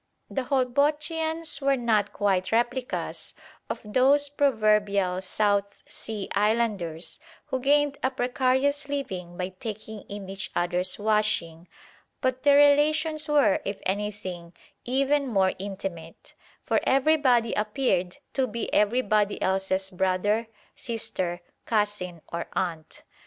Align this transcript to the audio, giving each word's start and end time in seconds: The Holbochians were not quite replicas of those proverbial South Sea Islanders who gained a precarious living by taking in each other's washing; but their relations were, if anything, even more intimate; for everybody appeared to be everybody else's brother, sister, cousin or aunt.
The 0.31 0.45
Holbochians 0.45 1.61
were 1.61 1.77
not 1.77 2.11
quite 2.11 2.51
replicas 2.51 3.35
of 3.69 3.81
those 3.85 4.29
proverbial 4.31 5.21
South 5.21 5.65
Sea 5.87 6.27
Islanders 6.33 7.19
who 7.45 7.59
gained 7.59 7.99
a 8.01 8.09
precarious 8.09 8.89
living 8.89 9.37
by 9.37 9.49
taking 9.49 10.01
in 10.09 10.27
each 10.27 10.49
other's 10.55 10.97
washing; 10.97 11.67
but 12.19 12.41
their 12.41 12.57
relations 12.57 13.27
were, 13.29 13.61
if 13.63 13.77
anything, 13.85 14.53
even 14.85 15.27
more 15.27 15.53
intimate; 15.59 16.33
for 16.63 16.79
everybody 16.83 17.53
appeared 17.53 18.17
to 18.33 18.47
be 18.47 18.73
everybody 18.73 19.39
else's 19.39 19.91
brother, 19.91 20.47
sister, 20.75 21.41
cousin 21.67 22.23
or 22.33 22.47
aunt. 22.53 23.03